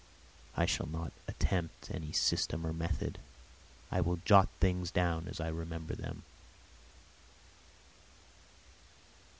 I 0.57 0.65
shall 0.65 0.87
not 0.87 1.13
attempt 1.27 1.91
any 1.91 2.11
system 2.11 2.65
or 2.65 2.73
method. 2.73 3.19
I 3.91 4.01
will 4.01 4.19
jot 4.25 4.49
things 4.59 4.89
down 4.89 5.27
as 5.27 5.39
I 5.39 5.49
remember 5.49 5.93
them. 5.95 6.23